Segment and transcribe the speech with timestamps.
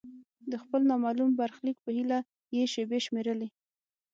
[0.51, 2.19] د خپل نامعلوم برخلیک په هیله
[2.55, 3.47] یې شیبې شمیرلې.